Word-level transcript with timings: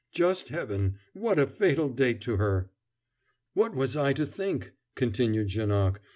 "Just 0.11 0.49
Heaven, 0.49 0.97
what 1.13 1.37
a 1.37 1.45
fatal 1.45 1.87
date 1.89 2.21
to 2.21 2.37
her!" 2.37 2.71
"What 3.53 3.75
was 3.75 3.95
I 3.95 4.13
to 4.13 4.25
think?" 4.25 4.71
continued 4.95 5.49
Janoc. 5.49 5.99